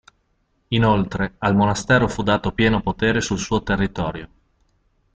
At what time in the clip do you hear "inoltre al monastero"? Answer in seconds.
0.69-2.07